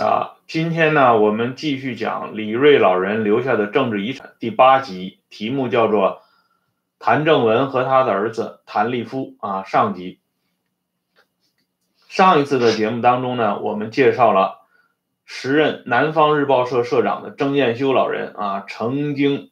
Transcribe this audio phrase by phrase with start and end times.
[0.00, 6.22] 啊，今天呢，我们继续讲李瑞老人留下的政治遗产第八集，题目叫做
[6.98, 9.62] 谭正文和他的儿子谭立夫啊。
[9.64, 10.18] 上集，
[12.08, 14.60] 上一次的节目当中呢，我们介绍了
[15.26, 19.50] 时任南方日报社社长的郑彦修老人啊，曾经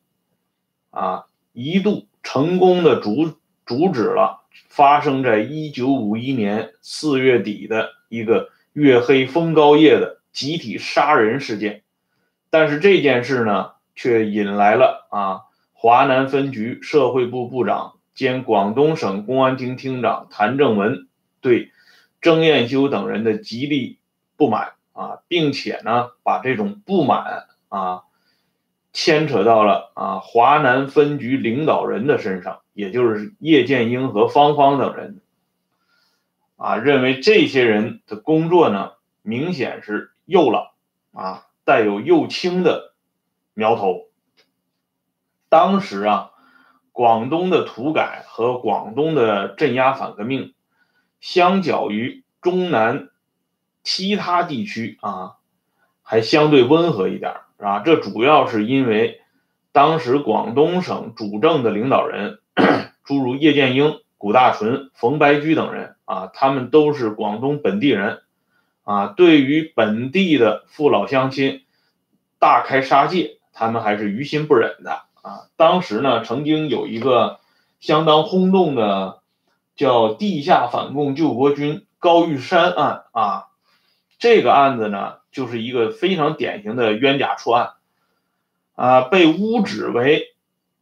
[0.90, 3.34] 啊一度成功的阻
[3.66, 10.17] 阻止了发生在一九五一年四月底的一个月黑风高夜的。
[10.38, 11.82] 集体杀人事件，
[12.48, 15.40] 但是这件事呢，却引来了啊
[15.72, 21.08] 华南分局社会部部长兼广东省公安厅厅长谭正文
[21.40, 21.72] 对
[22.22, 23.98] 曾艳修等人的极力
[24.36, 28.02] 不满啊，并且呢，把这种不满啊
[28.92, 35.20] 牵扯到了啊华南分局领导人的身上，也就是叶剑英和方方等人
[36.54, 40.12] 啊，认为这些人的工作呢，明显是。
[40.28, 40.74] 右了
[41.12, 42.92] 啊，带有右倾的
[43.54, 44.08] 苗头。
[45.48, 46.32] 当时啊，
[46.92, 50.52] 广东的土改和广东的镇压反革命，
[51.18, 53.08] 相较于中南
[53.82, 55.36] 其他地区啊，
[56.02, 57.80] 还相对温和一点啊。
[57.80, 59.22] 这主要是因为
[59.72, 62.40] 当时广东省主政的领导人，
[63.02, 68.20] 诸如叶剑英、谷大纯、冯白驹等人啊，他们都是广东本地人。
[68.88, 71.60] 啊，对于本地的父老乡亲
[72.38, 75.42] 大开杀戒，他们还是于心不忍的啊。
[75.56, 77.38] 当时呢，曾经有一个
[77.80, 79.20] 相当轰动的
[79.76, 83.48] 叫“地下反共救国军”高玉山案啊，
[84.18, 87.72] 这个案子呢，就是一个非常典型的冤假错案
[88.74, 89.02] 啊。
[89.02, 90.34] 被污指为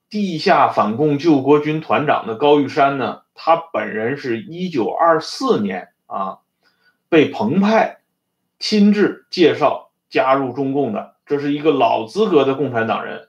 [0.09, 6.39] 地下反共救国军团长的高玉山呢，他本人是一九二四年啊。
[7.09, 7.99] 被彭湃
[8.59, 13.28] 亲自介绍加入中共的，这是一个老资格的共产党人，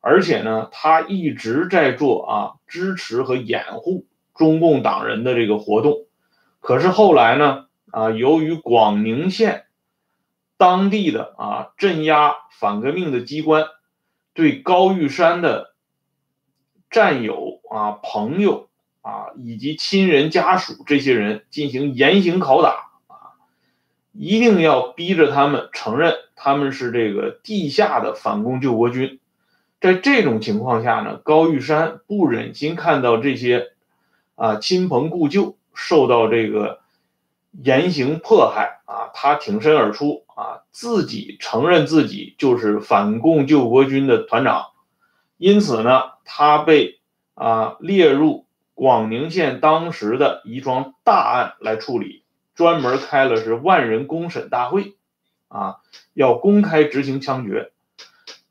[0.00, 2.34] 而且呢，他一直在做啊
[2.66, 6.06] 支持和掩护中共党人的这个活动。
[6.60, 9.66] 可是后来呢，啊，由于广宁县
[10.56, 13.66] 当地的啊镇压反革命的机关
[14.32, 15.74] 对高玉山的
[16.88, 18.68] 战友啊、朋友
[19.00, 22.81] 啊以及亲人家属这些人进行严刑拷打。
[24.12, 29.20] 一定要逼着他们承认他们是这个地下的反共救国军，
[29.80, 33.72] 在这种情况下呢，高玉山不忍心看到这些
[34.34, 36.80] 啊亲朋故旧受到这个
[37.52, 44.66] 严刑迫害啊，他挺身而出啊，自己承认自己就是反共救国军的团长，
[45.38, 47.00] 因此呢，他被
[47.34, 52.21] 啊列入广宁县当时的一桩大案来处理。
[52.54, 54.94] 专门开了是万人公审大会，
[55.48, 55.78] 啊，
[56.12, 57.72] 要公开执行枪决。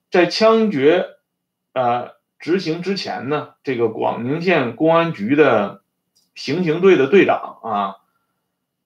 [0.09, 1.06] 在枪决，
[1.73, 5.81] 呃，执行之前呢，这个广宁县公安局的
[6.35, 7.95] 刑警队的队长啊，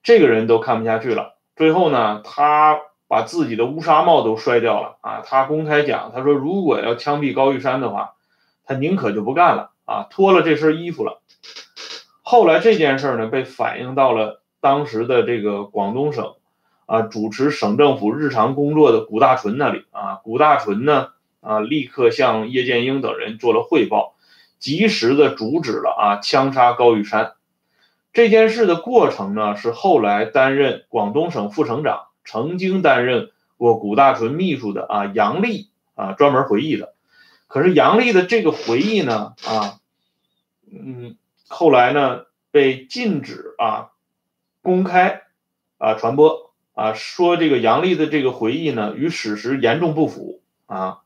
[0.04, 1.38] 这个人都看不下去了。
[1.56, 5.22] 最后呢，他把自己的乌纱帽都摔掉了啊！
[5.26, 8.16] 他公开讲，他说如果要枪毙高玉山的话，
[8.66, 11.22] 他宁可就不干了啊，脱了这身衣服了。
[12.22, 14.42] 后来这件事呢，被反映到了。
[14.66, 16.34] 当时的这个广东省
[16.88, 21.10] 啊，主持省政府日常工作的谷大纯那里啊，谷大纯呢
[21.40, 24.16] 啊，立刻向叶剑英等人做了汇报，
[24.58, 27.34] 及时的阻止了啊枪杀高玉山
[28.12, 36.96] 这件事的过程呢，是后来担任广东省副省长，曾经担任过谷大纯秘书的啊杨丽啊专门回忆的。
[37.46, 39.78] 可是杨丽的这个回忆呢啊，
[40.74, 43.92] 嗯，后来呢被禁止啊。
[44.66, 45.22] 公开
[45.78, 51.02] 啊传播啊说这个杨丽的这个回忆呢与史实严重不符啊，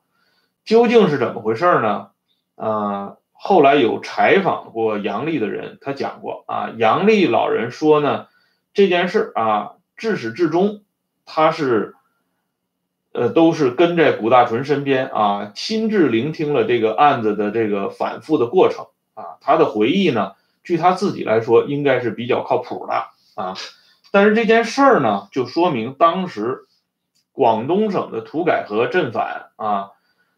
[0.64, 2.12] 究竟是怎么回事呢？
[2.56, 8.28] 啊，后来有采访过杨丽的人，他讲过啊，杨丽老人说呢，
[8.74, 10.84] 这件事啊至始至终
[11.26, 11.96] 他是
[13.12, 23.10] 呃都是跟在谷大纯身边啊，亲自聆听了这个案子的这个反复的过程啊，他的回忆呢，据他自己来说应该是比较靠谱的。
[23.40, 23.56] 啊，
[24.12, 26.68] 但是这件事儿呢，就说明当时
[27.32, 29.92] 广东省的土改和镇反啊，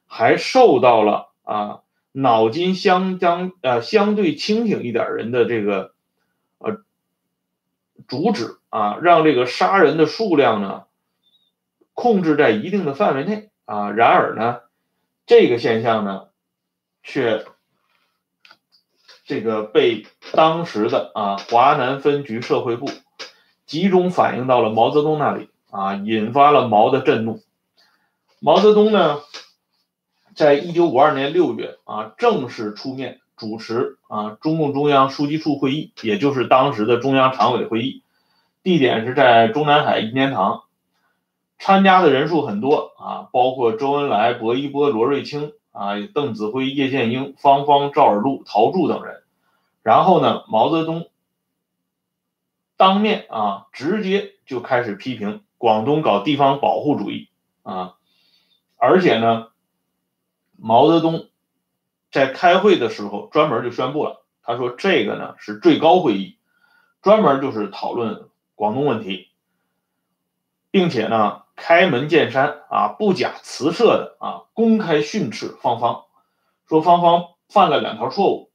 [0.06, 1.80] 还受到了啊
[2.12, 5.94] 脑筋相当呃相对清醒一点人的这个
[6.60, 6.78] 呃
[8.08, 10.84] 阻止啊，让这个杀人的数量呢
[11.96, 13.90] 控制在一定的范围内啊。
[13.90, 14.60] 然而呢，
[15.26, 16.28] 这个现象呢，
[17.02, 17.48] 却。
[19.32, 22.90] 这个被当时的啊华南分局社会部
[23.66, 27.40] 集中反映到了毛泽东那里啊，引发了毛的震怒。
[28.42, 29.20] 毛泽东呢，
[30.36, 38.04] 在一九五二年六月啊，正式出面主持啊中共中央书记处会议，也就是当时的中央常委会议，
[38.64, 40.64] 地点是在中南海一年堂，
[41.58, 49.21] 参加的人数很多啊，包括周恩来、薄一波、罗瑞卿啊、邓子恢、叶剑英、方方、赵尔陆、陶铸等人。
[49.84, 51.10] 然后呢，毛泽东
[52.78, 57.30] 当面啊，直接就开始批评广东搞地方保护主义
[57.64, 57.96] 啊。
[58.78, 59.48] 而且呢，
[60.58, 61.30] 毛泽东
[62.12, 66.38] 在开会的时候专门就宣布了，他说这个呢是最高会议，
[67.02, 69.30] 专门就是讨论广东问题，
[70.70, 76.06] 并且呢开门见山啊，不假辞色的啊公开训斥方方，
[76.68, 78.51] 说方方犯了两条错误，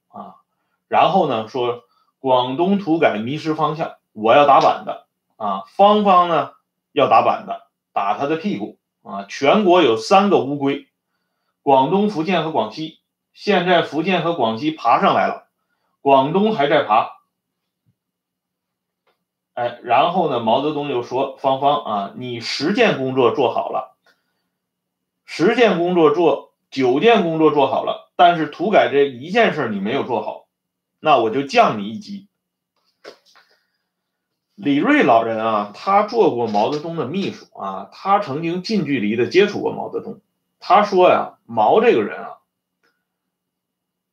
[0.88, 1.84] 然后呢说
[2.18, 5.06] 广东土改迷失方向，我要打板的
[5.36, 6.52] 啊，方方呢
[6.92, 8.78] 要打板的，打他的屁股。
[9.08, 10.88] 啊，全国有三个乌龟，
[11.62, 12.98] 广东、福建和广西。
[13.32, 15.46] 现在福建和广西爬上来了，
[16.00, 17.12] 广东还在爬。
[19.54, 23.96] 哎，然后呢，毛泽东就说：“芳芳啊，你十件工作做好了，
[25.24, 30.45] 十件工作做九件工作做好了，但是土改这一件事你没有做好，
[31.06, 32.26] 那我就降你一级。”
[34.56, 40.20] 李瑞老人啊，他做过毛泽东的秘书啊，他曾经近距离的接触过毛泽东。
[40.58, 42.38] 他说呀，毛这个人啊，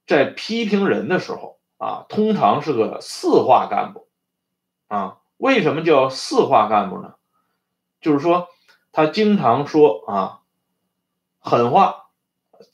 [0.05, 4.07] 在批评人的时候啊，通常是个四化干部
[4.87, 5.17] 啊。
[5.37, 7.15] 为什么叫四化干部呢？
[8.01, 8.49] 就是说
[8.91, 10.41] 他经常说啊，
[11.39, 12.09] 狠话、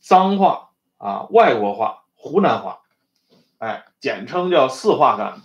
[0.01, 2.81] 脏话啊、外国话、湖南话，
[3.59, 5.41] 哎，简称叫四化干部。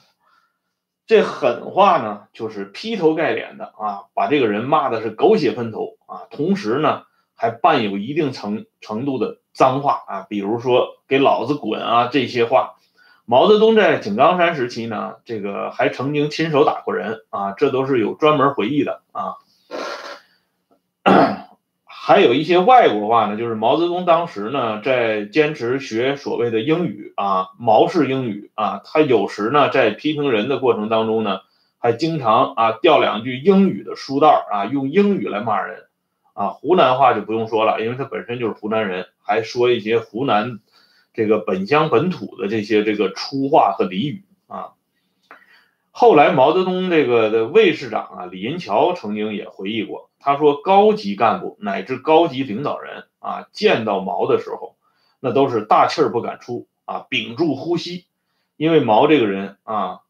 [1.07, 7.03] 这狠话呢，就是劈头盖脸的啊，把这个人骂的是狗血喷头啊，同时呢，
[7.35, 12.77] 还伴有一定程程度的脏话啊，比如说“给老子滚”啊这些话。
[13.27, 19.37] 毛泽东在井冈山时期呢，这个还曾经亲手打过人啊，这都是有专门回忆的啊。
[22.07, 31.41] 还有一些外国话呢，就是毛泽东当时呢在坚持学所谓的英语啊，毛式英语啊，他有时呢在批评人的过程当中呢，
[31.79, 35.85] 还经常啊掉两句英语的书袋啊，用英语来骂人
[36.35, 40.61] 啊，湖南话就不用说了，因为他本身就是湖南人，还说一些湖南
[41.15, 44.73] 这个本乡本土的这些这个粗话和俚语啊。
[45.91, 50.11] 后来毛泽东这个的卫士长啊李银桥曾经也回忆过。
[50.25, 54.75] 他说：“高级干部乃至高级领导人啊，见到毛的时候，
[55.21, 58.07] 那都是大气儿不敢出啊，屏住呼吸，
[58.57, 60.01] 因为毛这个人啊，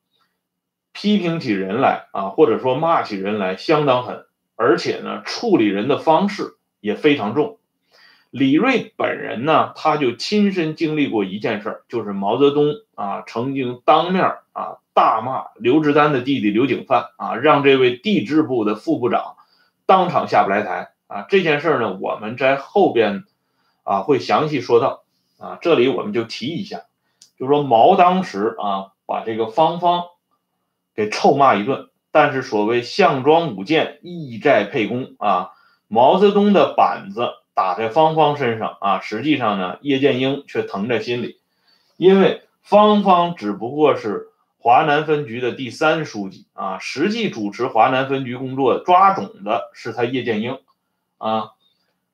[0.93, 7.59] 批评起人来啊，或者说骂起人来相当狠，而且呢，处理人的方式也非常重。
[8.31, 19.35] 李瑞本人呢，他就亲身经历过一件事儿，就是毛泽东啊，曾经当面啊大骂刘志丹的弟弟刘景范啊，让这位地质部的副部长。”
[19.87, 21.27] 当场下不来台啊！
[21.29, 23.25] 这件事呢，我们在后边
[23.83, 25.05] 啊会详细说到
[25.39, 25.59] 啊。
[25.61, 26.83] 这里我们就提一下，
[27.39, 30.05] 就说毛当时啊把这个方方
[30.95, 35.51] 给臭骂一顿，但是所谓项庄舞剑，意在沛公啊。
[35.89, 41.39] 毛泽东的板子打在方方身上啊，实际上呢，叶剑英却疼在心里，
[41.97, 44.31] 因为方方只不过是。
[44.65, 50.59] 华南分局的第三书记啊，实际主持华南分局工作抓种的是他叶剑英
[51.19, 51.51] 啊。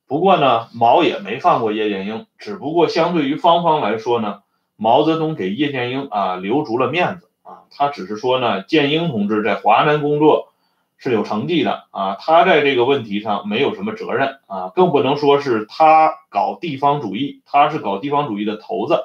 [0.09, 4.43] 不过呢，毛也没放过叶剑英，只不过相对于方方来说呢，
[4.75, 7.63] 毛泽东给叶剑英啊留足了面子啊。
[7.71, 10.53] 他只是说呢，剑英同志在华南工作
[10.99, 19.05] 是有成绩的啊，他在这个问题上没有什么责任啊，更不能说是他搞地方主义，他是搞地方主义的头子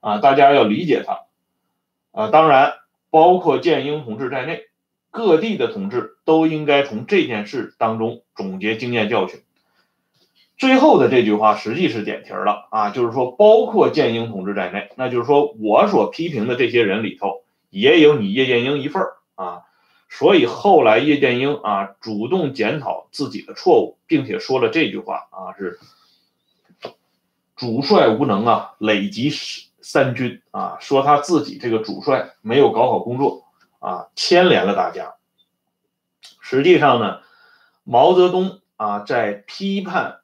[0.00, 1.20] 啊，大家要理解他。
[2.14, 2.74] 啊，当然，
[3.10, 4.62] 包括建英同志在内，
[5.10, 9.40] 各地的同志都应该从这件事当中总结经验教训。
[10.56, 19.02] 最后的这句话实际是点题了啊，就是说，包括建英同志在内，那就是说我所批评的这些人里头，也有你叶剑英一份
[19.34, 19.62] 啊。
[20.08, 25.80] 所以后来叶剑英啊主动检讨自己的错误，并且说了这句话啊，是
[27.56, 29.30] 主帅无能啊，累积
[29.84, 33.44] 三军啊，说他自己这个主帅没有搞好工作
[33.80, 35.16] 啊，牵连了大家。
[36.40, 37.20] 实际上呢，
[37.84, 40.20] 毛泽东啊在批判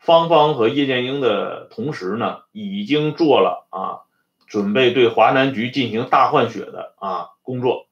[0.00, 4.10] 方方和叶剑英的同时呢，已经做了啊
[4.48, 7.86] 准备对华南局进行大换血的啊工作。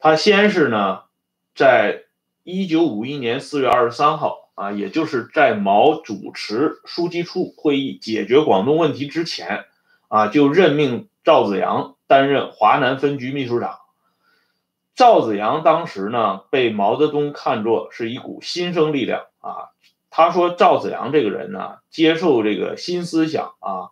[0.00, 1.04] 他先是呢
[1.54, 2.06] 在
[2.42, 9.64] 一九五一年四月二十三号啊，也就是在毛主持书记处会议解决广东问题之前
[10.08, 13.78] 啊，就任命赵子阳担任华南分局秘书长。
[14.94, 19.70] 赵子阳当时呢，被毛泽东看作是一股新生力量啊。
[20.10, 23.90] 他说赵子阳这个人呢，接受这个新思想啊，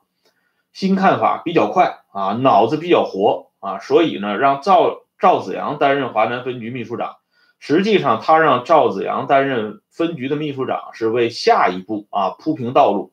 [0.73, 7.17] 新看法比较快啊，脑子比较活啊，所以呢，让赵赵子阳担任华南分局秘书长。
[7.59, 13.13] 实际上，他让赵子阳担任分局的秘书长，是为下一步啊铺平道路。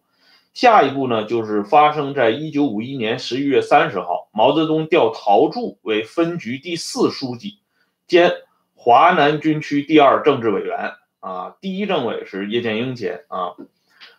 [0.54, 7.60] 下一步呢，就是发生在一九五一年十一月三十号，毛泽东调陶铸为分局第四书记。
[8.06, 8.32] 兼
[8.76, 13.56] 华南军区第二政治委员啊，第一政委是叶剑英兼啊，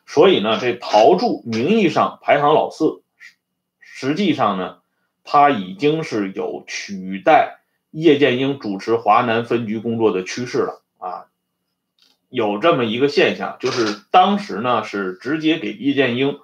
[0.06, 3.02] 所以呢，这陶铸名义上排行老四，
[3.78, 4.78] 实际上呢，
[5.22, 7.60] 他已经是有取代
[7.90, 11.26] 叶剑英主持华南分局工作的趋势了啊，
[12.34, 16.40] 有这么一个现象，就是当时呢是直接给叶剑英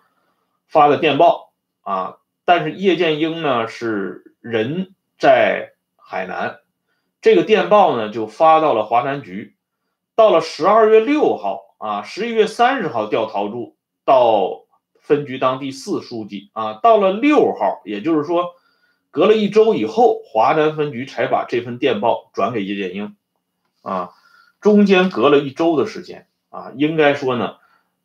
[0.69, 6.61] 发的电报啊，但是叶剑英呢是人在海南。
[7.21, 9.57] 这个电报呢，就发到了华南局。
[10.15, 14.67] 到了十二月六号啊，十一月三十号调陶铸到
[15.01, 16.75] 分局当第四书记啊。
[16.75, 18.55] 到了六号，也就是说，
[19.11, 23.17] 隔了一周以后，华南分局才把这份电报转给叶剑英
[23.83, 24.11] 啊。
[24.61, 27.57] 中间隔了一周的时间啊，应该说呢，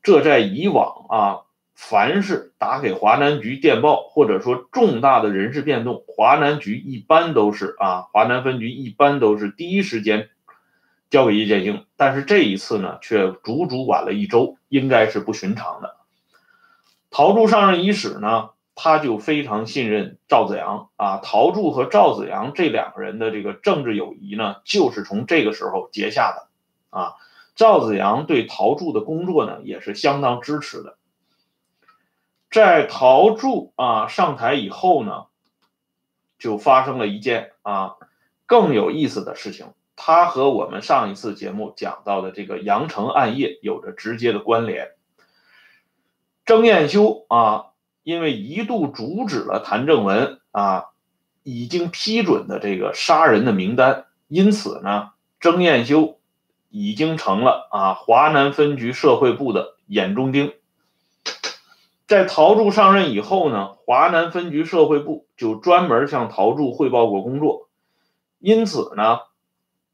[0.02, 1.42] 这在以往啊。
[1.78, 10.30] 凡是打给华南局电报，或者说重大的人事变动，华南局一般都是啊，华南分局一般都是第一时间
[11.10, 11.84] 交给叶剑英。
[11.98, 15.98] 但是这一次呢，却足足晚了一周，应该是不寻常的。
[17.12, 21.18] 陶铸上任伊始呢，他就非常信任赵子阳啊。
[21.24, 26.50] 陶铸和赵子阳这两个人的这个政治友谊呢，就是从这个时候结下的
[26.96, 27.14] 啊。
[27.56, 30.98] 赵子阳对陶铸的工作呢，也是相当支持的。
[32.52, 35.26] 在陶铸啊上台以后呢，
[36.38, 37.96] 就发生了一件啊
[38.46, 39.68] 更有意思的事情。
[39.98, 44.92] 他和我们上一次节目讲到的这个阳城暗夜有着直接的关联。
[46.46, 47.68] 曾彦修啊，
[48.06, 50.86] 因为一度阻止了谭正文啊
[51.42, 55.10] 已经批准的这个杀人的名单，因此呢，
[55.42, 56.20] 曾彦修
[56.70, 60.54] 已经成了啊华南分局社会部的眼中钉。
[62.06, 67.70] 在陶铸上任以后呢，华南分局社会部就专门向陶铸汇报过工作，
[68.38, 69.22] 因此呢，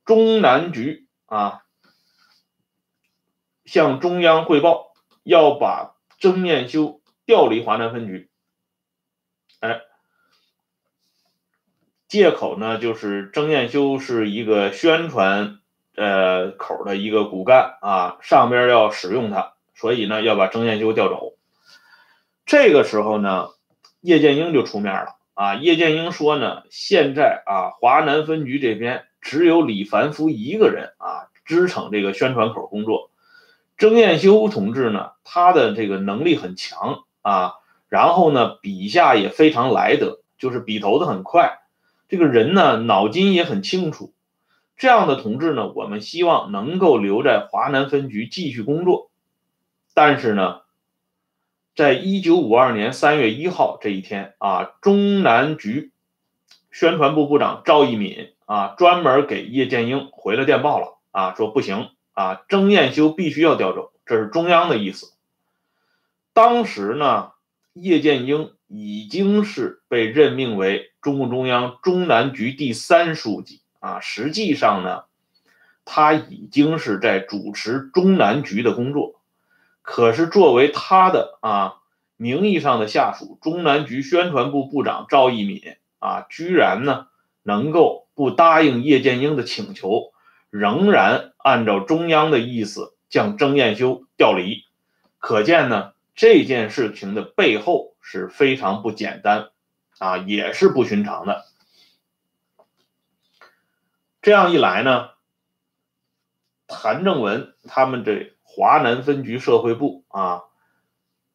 [0.03, 1.61] 中南局啊
[3.63, 4.91] 向中央汇报
[5.23, 7.00] 要把曾念修
[7.31, 8.29] 调离华南分局，
[9.61, 9.79] 哎，
[12.09, 15.59] 借口呢就是曾念修是一个宣传
[15.95, 21.37] 呃口的一个骨干啊，上边要使用他，所以呢要把曾念修调走。
[22.45, 23.47] 这个时候呢，
[24.01, 25.55] 叶剑英就出面了啊！
[25.55, 33.09] 叶剑英说呢，现在啊，华南分局这边只有李凡夫一个人啊，支撑这个宣传口工作。
[33.77, 37.53] 郑彦修同志呢，他的这个能力很强啊，
[37.89, 41.59] 然后呢，笔下也非常来得，就是笔头子很快，
[42.09, 44.13] 这个人呢，脑筋也很清楚。
[44.77, 49.09] 这样的同志呢，我们希望能够留在华南分局继续工作，
[49.93, 50.61] 但是呢。
[51.73, 55.93] 在一九五二年三月一号这一天啊，中南局
[56.69, 65.13] 宣传部部长赵一敏啊，专门给叶剑英回了电报了啊，说不行啊，曾彦修必须要调走，这是中央的意思。
[66.33, 67.31] 当时呢，
[67.73, 75.03] 叶剑英已经是被任命为中共中央中南局第三书记啊，实际上呢，
[75.83, 79.19] 他已经是在主持中南局的工作。
[79.81, 81.73] 可是，作为他的啊
[82.15, 85.61] 名义上的下属，中南局宣传部部长赵一敏
[85.99, 87.07] 啊，居然呢
[87.43, 90.13] 能够不答应叶剑英的请求，
[90.49, 94.65] 仍然按照中央的意思将曾彦修调离，
[95.17, 99.49] 可见呢这件事情的背后是非常不简单
[99.97, 101.45] 啊，也是不寻常的。
[104.21, 105.09] 这样一来呢，
[106.67, 108.35] 谭正文他们这。
[108.43, 110.43] 华南分局社会部啊，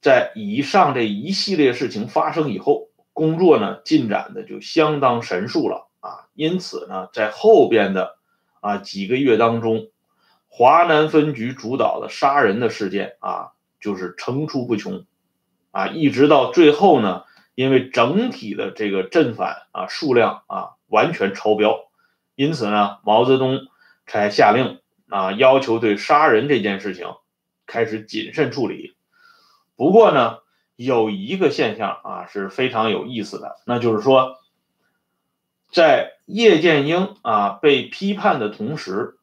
[0.00, 6.28] 在以上这一系列事情发生以后，工作呢进展的就相当神速了啊。
[6.34, 8.18] 因此呢，在后边的
[8.60, 9.90] 啊几个月当中，
[10.46, 15.04] 华南分局主导的杀人的事件啊，就是层出不穷
[15.70, 21.88] 啊，一直到最后呢，因为整体的这个镇反啊数量啊完全超标，
[22.34, 23.66] 因此呢，毛泽东
[24.06, 27.14] 才下令啊，要求对杀人这件事情
[27.66, 28.96] 开始谨慎处理。
[29.76, 30.38] 不过呢，
[30.76, 34.38] 有一个现象啊是非常有意思的，那就是说，
[35.70, 39.18] 在叶剑英啊被批判的同时，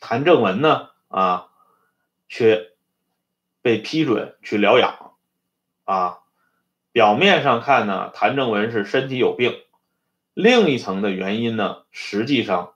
[0.00, 1.48] 谭正文呢啊
[2.32, 2.70] 却
[3.60, 5.12] 被批准去疗养
[5.84, 6.20] 啊。
[6.92, 9.60] 表面上看呢，谭正文是身体有病，
[10.32, 12.72] 另一层的原因呢，实际上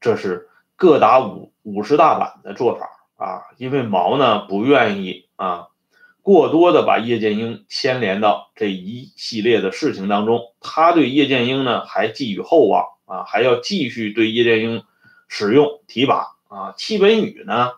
[0.00, 3.42] 这是各打五五十大板的做法啊。
[3.58, 5.68] 因为毛呢不愿意啊
[6.20, 14.82] 过多的把叶剑英牵连到这一系列的事情当中，他对叶剑英呢还寄予厚望啊，还要继续对叶剑英
[15.28, 16.74] 使用提拔啊。
[16.76, 17.74] 戚本禹呢？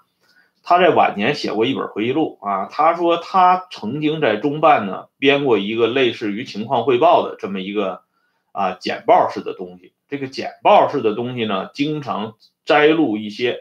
[0.63, 8.03] 他在晚年写过一本回忆录啊，他说他曾经在中办呢编过一个类似于情况汇报的这么一个
[8.53, 9.93] 啊简报式的东西。
[10.09, 13.59] 这个简报式的东西呢，经常摘录一些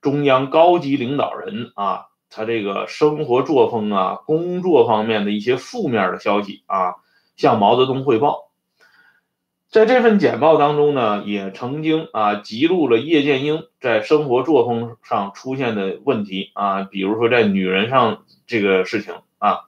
[0.00, 6.94] 中央高级领导人啊他这个生活作风啊、工作方面的一些负面的消息啊，
[7.36, 8.51] 向毛泽东汇报。
[9.72, 19.60] 在这份简报当中呢，也曾经啊记录了叶剑英在生活作风上出现的问题啊，比如说在女人上这个事情啊。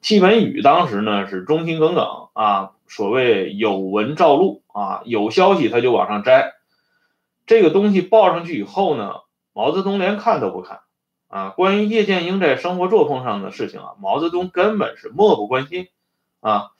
[0.00, 6.52] 戚本禹当时呢是忠心耿耿啊，所谓有文照录啊，有消息他就往上摘。
[7.44, 9.22] 这个东西报上去以后呢，
[9.52, 10.82] 毛泽东连看都不看
[11.26, 11.48] 啊。
[11.48, 15.88] 关于叶剑英在生活作风上的事情啊，毛泽东根本是漠不关心
[16.38, 16.70] 啊。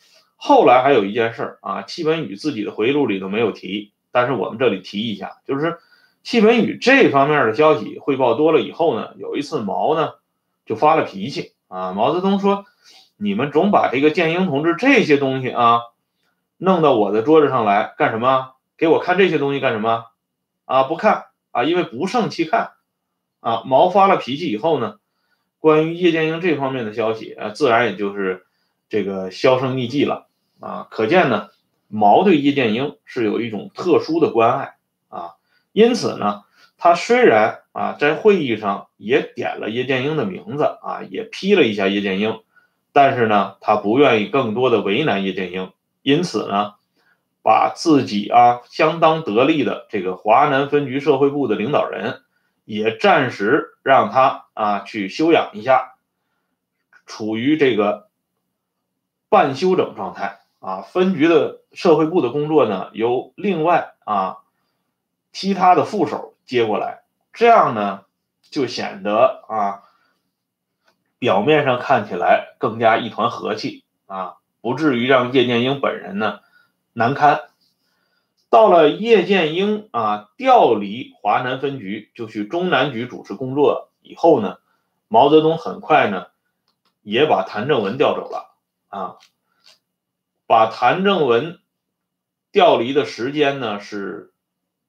[0.40, 5.78] 后来还有一件事儿啊，戚本禹自己的回忆录里头没有提，但是我们这里提一下，就是
[6.22, 10.12] 戚本禹这方面的消息汇报多了以后呢，有一次毛呢
[10.64, 12.66] 就发了脾气啊，毛泽东说
[13.18, 15.80] ：“你们总把这个建英同志这些东西啊
[16.56, 18.52] 弄到我的桌子上来干什么？
[18.76, 20.04] 给我看这些东西干什么？
[20.66, 22.74] 啊，不看啊，因为不胜其看
[23.40, 25.00] 啊。”毛发了脾气以后呢，
[25.58, 28.46] 关于叶剑英这方面的消息啊，自然也就是
[28.88, 30.27] 这个销声匿迹了。
[30.60, 31.50] 啊，可见呢，
[31.86, 34.76] 毛对叶剑英是有一种特殊的关爱
[35.08, 35.34] 啊，
[35.72, 36.44] 因此呢，
[36.76, 42.40] 他虽然啊在会议上也点了叶剑英的名字啊，也批了一下叶剑英，
[42.92, 46.74] 但是呢，他不愿意更多的为难叶剑英，因此呢，
[47.42, 52.22] 把自己啊相当得力的这个华南分局社会部的领导人，
[52.64, 55.94] 也暂时让他啊去休养一下，
[57.06, 58.08] 处于这个
[59.28, 60.40] 半休整状态。
[60.60, 64.38] 啊，分局的社会部的工作呢，由另外啊
[65.32, 68.04] 其他的副手接过来，这样呢
[68.42, 69.82] 就显得啊
[71.18, 76.40] 表面上看起来更加一团和气啊，不至于让叶剑英本人呢
[76.92, 77.42] 难堪。
[78.50, 84.56] 到了叶剑英啊调离华南分局，就去中南局主持工作以后呢，
[85.06, 86.28] 毛泽东很快呢
[87.02, 88.56] 也把谭正文调走了
[88.88, 89.16] 啊。
[90.48, 91.58] 把谭正文
[92.50, 94.32] 调离的时间呢是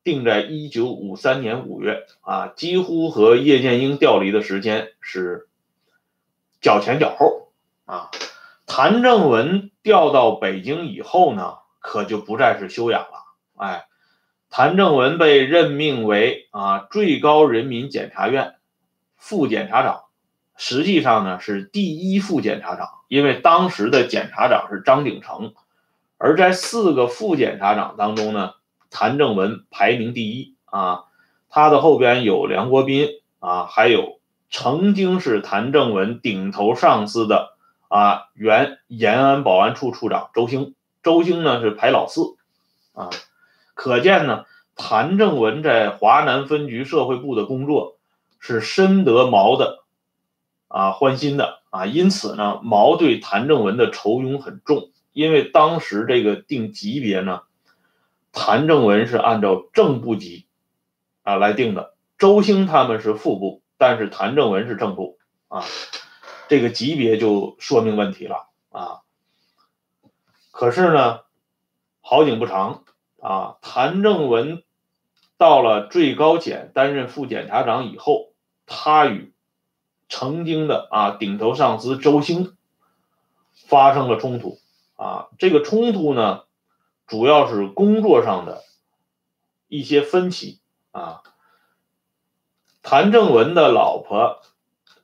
[0.05, 5.49] 定在一九五三年五月啊，几乎和叶剑英调离的时间是
[6.61, 7.51] 脚前脚后
[7.83, 8.09] 啊。
[8.65, 13.25] 谭正文调到北京以后呢，可就不再是休养了，
[13.57, 13.85] 哎，
[14.49, 18.55] 谭正文被任命为啊最高人民检察院
[19.17, 20.03] 副检察长，
[20.55, 22.98] 实际上呢是第一副检察长。
[23.09, 25.53] 因为当时的检察长是张鼎丞，
[26.17, 28.53] 而在四个副检察长当中呢，
[28.91, 31.05] 谭正文排名第一啊，
[31.49, 34.19] 他的后边有梁国斌啊，还有
[34.51, 37.55] 曾经是谭正文顶头上司的
[37.87, 42.35] 啊原延安保安处处长周兴，周兴呢是排老四
[42.93, 43.09] 啊，
[43.73, 44.45] 可见呢，
[44.75, 47.97] 谭正文在华南分局社会部的工作
[48.39, 49.79] 是深得毛的
[50.69, 51.59] 啊欢心的。
[51.71, 57.43] 啊，因此呢，毛对谭正文的仇庸很重，因为当时这个定级别呢，
[58.31, 60.47] 谭正文是按照正部级
[61.21, 65.63] 啊来定的，周兴他们是副部，但是谭正文是正部啊，
[66.47, 69.01] 这个级别就说明问题了啊。
[70.49, 71.19] 可是呢，
[72.01, 72.83] 好景不长
[73.21, 74.63] 啊，谭正文
[75.37, 78.33] 到了最高检担任副检察长以后，
[78.65, 79.31] 他与
[80.09, 82.57] 曾经的啊顶头上司周兴
[83.67, 84.57] 发生了冲突
[84.95, 86.41] 啊，这个冲突呢，
[87.07, 88.63] 主要是工作上的
[89.67, 90.59] 一些分歧
[90.91, 91.21] 啊。
[92.81, 94.41] 谭正文的老婆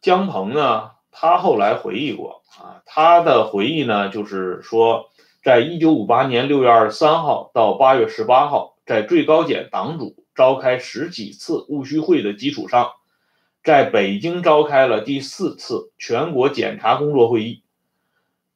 [0.01, 5.09] 江鹏呢，他后来回忆过啊，他的回忆呢，就是说，
[5.43, 12.91] 在一九五八年六月二十三号到八月十八号，在最高检党组召开十几次务虚会的基础上，
[13.65, 17.63] 在北京召开了第四次全国检查工作会议。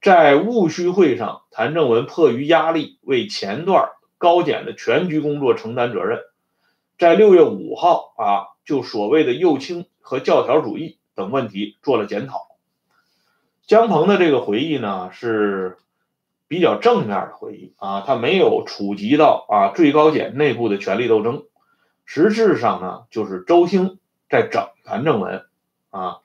[0.04, 6.20] 在务虚会上，谭正文迫于压力，为前段高检的全局工作承担责任。
[7.00, 12.48] 在六月五号啊，就所谓的右倾和教条主义等问题做了检讨。
[13.66, 15.78] 姜鹏的这个回忆呢，是
[16.48, 21.46] 比较正面的回忆啊，他没有触及到啊最高检内部的权力斗争。
[22.06, 23.98] 实质上呢，就是周兴
[24.30, 25.46] 在整谭正文
[25.92, 26.22] 啊，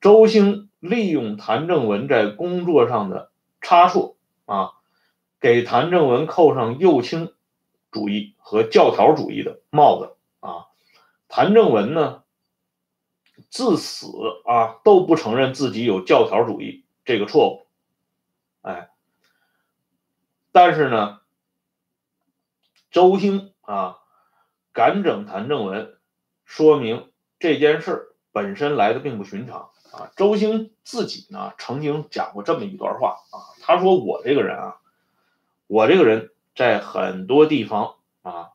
[0.00, 0.66] 周兴。
[0.80, 4.72] 利用谭正文在工作上的差错啊，
[5.38, 7.34] 给谭正文扣上右倾
[7.90, 10.68] 主义和教条主义的帽子啊。
[11.28, 12.22] 谭正文呢，
[13.50, 14.08] 自死
[14.46, 17.66] 啊都不承认自己有教条主义这个错误，
[18.62, 18.88] 哎，
[20.50, 21.20] 但是呢，
[22.90, 23.98] 周兴啊
[24.72, 25.98] 敢整谭正文，
[26.46, 27.09] 说明
[27.40, 29.70] 这件事本身来的并不寻常。
[29.90, 34.76] 啊，周星自己呢曾经讲过这么一段话啊，他说我这个人啊，
[35.66, 38.50] 我这个人在很多地方啊，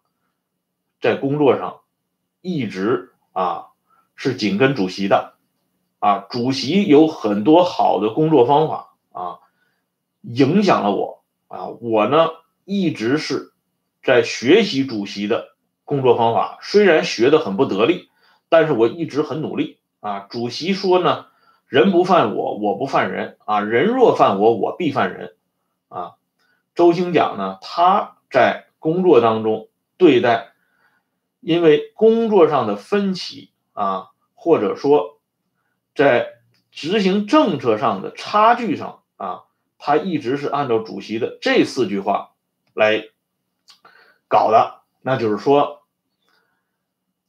[1.01, 1.81] 在工作上
[2.39, 3.71] 一直啊
[4.15, 5.33] 是紧跟主席的
[5.99, 9.39] 啊，主席有很多好的工作方法啊，
[10.21, 12.29] 影响了我啊，我呢
[12.63, 13.51] 一直是
[14.01, 15.49] 在学习主席的
[15.83, 18.09] 工作方法，虽然学的很不得力，
[18.49, 19.79] 但是我一直很努力。
[20.01, 21.25] 啊，主席说呢，
[21.65, 25.35] 人不犯我，我不犯人啊，人若犯我，我必犯人
[25.87, 26.17] 啊。
[26.75, 30.51] 周兴讲呢，他在工作当中对待，
[31.39, 35.19] 因为工作上的分歧啊，或者说
[35.95, 36.33] 在
[36.69, 39.45] 执行政策上的差距上啊，
[39.79, 42.33] 他一直是按照主席的这四句话
[42.75, 43.05] 来
[44.27, 45.84] 搞的，那就是说，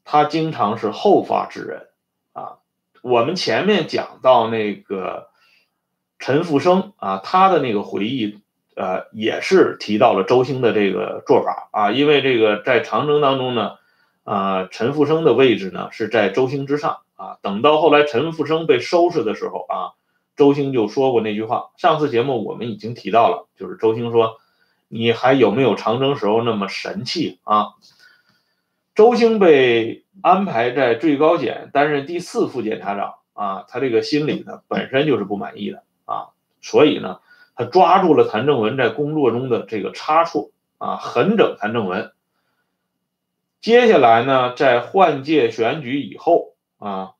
[0.06, 1.88] 他经常是后发制人。
[2.32, 2.58] 啊
[3.02, 5.28] 我们前面讲到那个
[6.18, 8.40] 陈复生啊，他的那个回忆，
[8.74, 13.74] 呃，也是提到了周兴的这个做法啊，因为这个在长征当中呢，
[14.24, 17.38] 啊，陈复生的位置呢是在周兴之上啊。
[17.42, 19.94] 等到后来陈复生被收拾的时候啊，
[20.34, 21.70] 周兴就说过那句话。
[21.76, 24.38] 上次节目我们已经提到了，就是周兴说
[24.88, 27.74] ：“你还有没有长征时候那么神气啊？”
[28.96, 30.02] 周兴被。
[30.22, 36.28] 安排在最高检担任第四副检察长啊，他这个心里呢本身就是不满意的啊，
[36.62, 37.20] 所以呢，
[37.54, 42.12] 他抓住了谭正文在工作中的这个差错啊，狠整谭正文。
[43.60, 47.12] 接下来呢，在换届选举以后啊，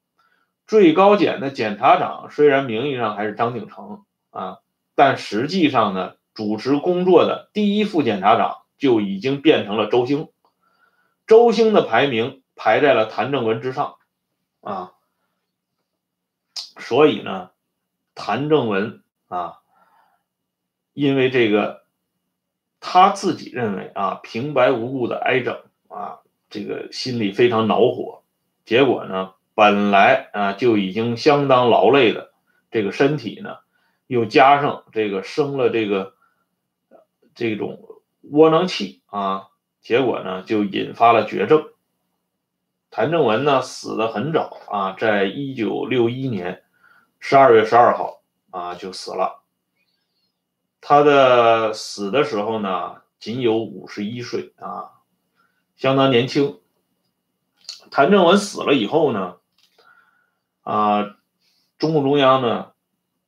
[0.67, 4.61] 最高检的检察长虽然名义上还是张景成啊，
[4.97, 10.29] 但实际上呢，主持工作的第一副检察长就已经变成了周兴，
[11.27, 12.43] 周兴的排名。
[12.59, 13.97] 排在了谭正文之上，
[14.63, 14.95] 啊，
[16.79, 17.51] 所以呢，
[18.15, 19.59] 谭正文啊，
[20.95, 21.85] 因为这个
[22.81, 28.23] 他自己认为啊，平白无故的挨整啊，这个心里非常恼火。
[28.65, 32.33] 结果呢，本来啊就已经相当劳累的
[32.71, 33.59] 这个身体呢，
[34.07, 36.15] 又加上这个生了这个
[37.35, 39.49] 这种窝囊气啊，
[39.87, 41.69] 结果呢就引发了绝症。
[42.91, 46.65] 谭正文呢死的很早啊，在一九六一年
[47.21, 48.21] 十二月十二号
[48.51, 49.45] 啊就死了。
[50.81, 54.91] 他的死的时候呢仅有五十一岁啊，
[55.77, 56.59] 相当年轻。
[57.93, 59.37] 谭正文死了以后呢，
[60.63, 61.17] 啊，
[61.79, 62.73] 中共中央呢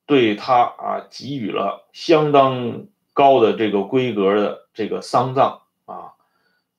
[0.07, 5.63] 对他啊给予了相当高的这个规格的这个丧葬。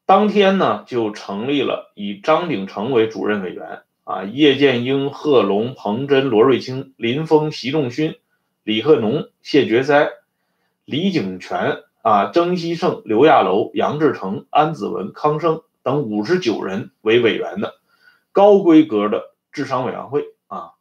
[0.09, 8.15] 当天呢，就成立了以张鼎丞为主任委员啊，叶剑英、贺龙、彭真、罗瑞卿、林峰、习仲勋、
[8.63, 10.09] 李贺农、谢觉哉、
[10.83, 17.75] 李景泉啊、曾希圣、刘亚楼、杨志成、安子文、康生等五十九人为委员的
[18.31, 20.71] 高规格的治商委员会啊，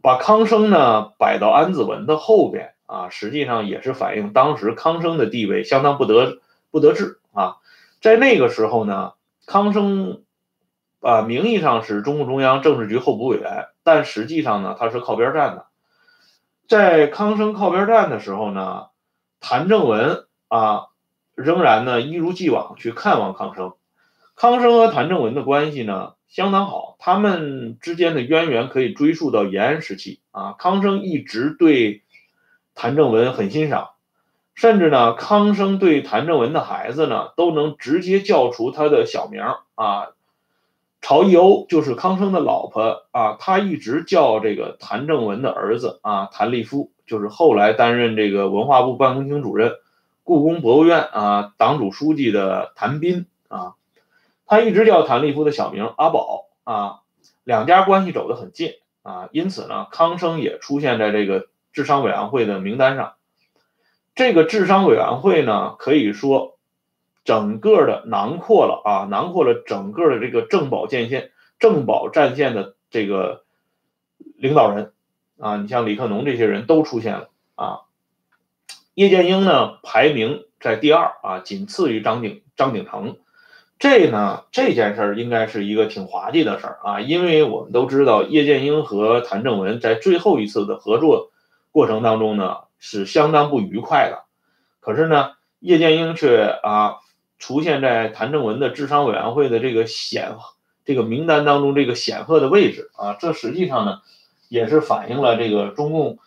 [0.00, 6.38] 把康生呢摆到安子文的后边啊，实际上也是反映当时康生的地位相当不得
[6.70, 7.56] 不得志啊。
[8.04, 9.14] 在那个时候呢，
[9.46, 10.24] 康生
[11.00, 15.64] 啊，名义上是中共中央政治局候补委员，但实际上呢，他是靠边站的。
[16.68, 18.88] 在康生靠边站的时候呢，
[19.40, 20.88] 谭正文啊，
[21.34, 23.72] 仍然呢一如既往去看望康生。
[24.36, 30.52] 康生和谭正文的关系呢相当好，他们之间的渊源可以追溯到延安时期啊。
[30.58, 32.02] 康生一直对
[32.74, 33.92] 谭正文很欣赏。
[34.54, 39.42] 甚至呢，康生对谭正文的孩子呢，都能直接叫出他的小名
[39.74, 40.10] 啊，
[41.02, 49.72] 曹义欧就是康生的老婆啊，他一直叫这个谭正文的儿子啊，谭立夫，就是后来担任这个文化部办公厅主任、
[50.22, 53.74] 故宫博物院啊党组书记的谭斌啊，
[54.46, 57.00] 他一直叫谭立夫的小名阿宝啊，
[57.42, 63.14] 两家关系走得很近啊，因此呢，康生也出现在这个治商委员会的名单上。
[64.14, 66.52] 这个智商委员会呢，可以说。
[67.26, 73.44] 整个的囊括了啊，囊括了整个的这个政保战线、政保战线的这个
[74.36, 74.92] 领导人
[75.38, 77.80] 啊，你像李克农这些人都出现了啊。
[78.92, 83.16] 叶剑英呢排名在第二啊，仅次于张鼎张鼎丞。
[83.78, 91.30] 这呢这件事儿应该是一个挺滑稽的事儿啊，因为我们都知道叶剑英和谭正文在最后一次的合作
[91.72, 94.24] 过程当中呢是相当不愉快的，
[94.80, 96.96] 可是呢叶剑英却啊。
[97.36, 100.36] 出现在谭正文的智商委员会的这个显
[100.84, 104.00] 这个名单当中，这个显赫的位置啊，这实际上呢，
[104.48, 106.20] 也是反映了这个中共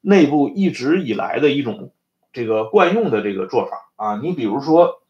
[0.00, 1.90] 内部一直以来的一种
[2.32, 4.20] 这个惯用的这个做法啊。
[4.22, 5.00] 你比如说，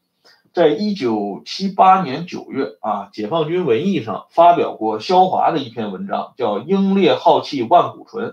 [0.54, 8.30] 在一九七八年九月啊，解放军文艺上发表过肖华的一篇文章，叫《英烈浩气万古存》，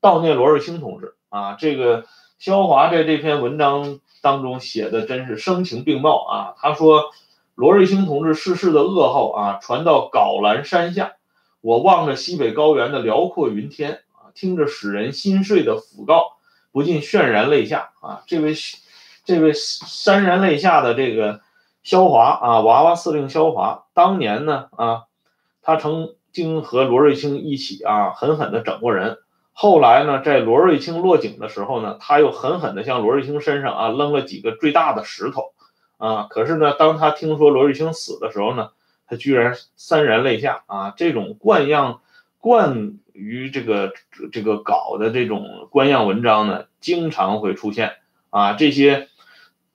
[0.00, 1.56] 悼念罗瑞卿同志啊。
[1.58, 2.04] 这个
[2.38, 3.98] 萧华在这篇文章。
[4.24, 6.54] 当中写的真是声情并茂啊！
[6.56, 7.10] 他说，
[7.56, 11.16] 罗瑞卿同志逝世的噩耗啊，传到皋兰山下，
[11.60, 16.38] 我望着西北高原的辽阔云天啊，听着使人心碎的讣告，
[16.72, 18.22] 不禁潸然泪下啊！
[18.26, 18.54] 这位，
[19.26, 21.42] 这位潸然泪下的这个
[21.82, 25.02] 萧华啊，娃娃司令萧华，当年呢啊，
[25.60, 29.18] 他曾经和罗瑞卿一起啊，狠狠地整过人。
[29.56, 35.52] 后来呢，在罗瑞卿落井的时候呢，他又狠狠地向罗瑞卿身上啊扔了几个最大的石头，
[35.96, 38.70] 啊，可是呢，当他听说罗瑞卿死的时候呢，
[39.06, 40.92] 他居然潸然泪下啊！
[40.96, 42.00] 这种惯样、
[42.38, 43.92] 惯于这个
[44.32, 47.92] 这个搞的这种官样文章呢，经常会出现
[48.30, 48.54] 啊。
[48.54, 49.08] 这些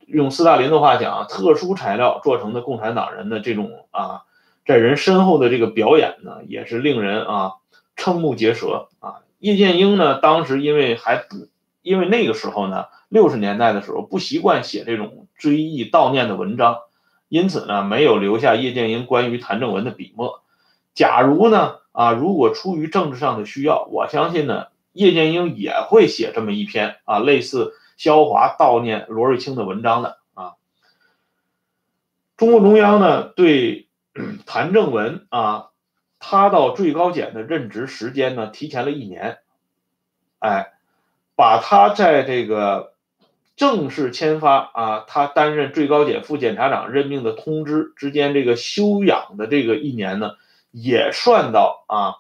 [0.08, 4.24] 用斯大林的话讲，特殊材料做成的共产党人的这种啊，
[4.66, 7.54] 在人身后的这个表演呢，也是令人啊
[7.96, 9.22] 瞠目结舌啊。
[9.40, 11.48] 叶剑英呢，当时因为还不，
[11.82, 16.80] 因为那个时候呢，六十年代的时候不习惯写这种追忆悼念的文章，
[17.30, 20.44] 因此呢，没有留下叶剑英关于谭正文的笔墨。
[20.94, 30.56] 假如呢，啊，如果出于政治上的需要，我相信呢，叶剑英也会写这么一篇啊，类似萧华悼念罗瑞卿的文章的啊。
[32.36, 33.88] 中共中央呢，对
[34.46, 35.69] 谭正文啊。
[36.20, 39.38] 他到最高检的任职时间呢，提前了一年，
[40.40, 40.74] 哎，
[41.36, 42.94] 把他在这个
[43.56, 50.34] 正式签发啊，他担任最高检副检察长任命的通知之间这个休养的这个一年呢，
[50.72, 52.16] 也算到啊，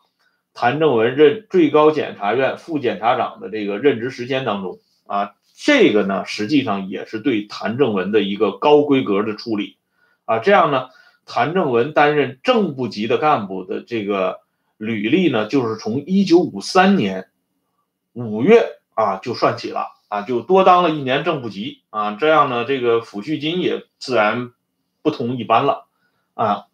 [0.53, 9.75] 谭正文任最高检察院副检察长的这个任职时间当中啊，这个呢，实际上也是对谭正文的一个高规格的处理
[10.23, 10.89] 啊，这样呢。
[11.31, 14.39] 谭正文担任正部级的干部的这个
[14.77, 17.29] 履历呢，就是从一九五三年
[18.13, 24.53] 五月啊就算起了啊，就多当了一年正部级啊，这样呢，这个抚恤金也自然
[25.03, 25.85] 不同一般了
[26.33, 26.65] 啊。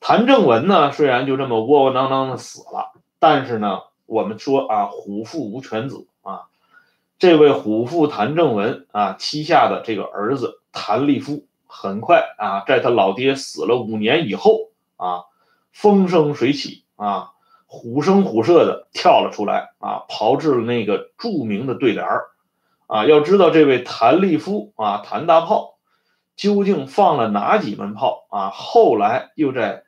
[0.00, 6.46] 谭正文呢，虽然就这么窝窝囊囊的死了，但是呢，我们说啊，虎父无犬子啊，
[7.20, 11.46] 这位虎父谭正文啊膝下的这个儿子谭立夫。
[11.76, 15.24] 很快啊，在他老爹死了五年以后啊，
[15.72, 17.32] 风生水起啊，
[17.66, 22.28] 虎声虎射的跳了出来啊，炮制了那个著名的对联儿
[22.86, 23.04] 啊。
[23.06, 25.78] 要知道这位谭立夫啊，谭大炮
[26.36, 28.50] 究竟放了哪几门炮啊？
[28.50, 29.82] 后来又在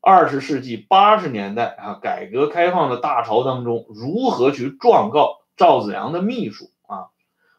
[0.00, 7.06] 二十世纪八十年代啊，改革开放的大潮当中，如何去状告赵子阳的秘书啊？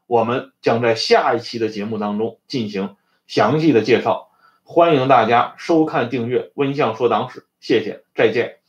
[0.07, 2.97] 我们将在下一期的节目当中进行。
[3.31, 4.27] 详细的介绍，
[4.65, 8.60] 欢迎大家收看订阅《温相说党史》，谢谢，再见。